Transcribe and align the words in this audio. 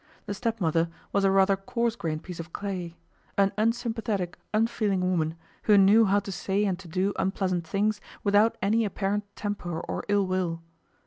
The 0.25 0.33
stepmother 0.33 0.89
was 1.13 1.23
a 1.23 1.29
rather 1.29 1.55
coarse 1.55 1.95
grained 1.95 2.23
piece 2.23 2.39
of 2.39 2.51
clay 2.51 2.95
an 3.37 3.51
unsympathetic, 3.55 4.39
unfeeling 4.51 5.01
woman, 5.03 5.35
who 5.65 5.77
knew 5.77 6.05
how 6.05 6.17
to 6.21 6.31
say 6.31 6.65
and 6.65 6.79
to 6.79 6.87
do 6.87 7.13
unpleasant 7.19 7.67
things 7.67 8.01
without 8.23 8.57
any 8.63 8.83
apparent 8.83 9.25
temper 9.35 9.79
or 9.79 10.03
ill 10.07 10.25
will. 10.25 10.63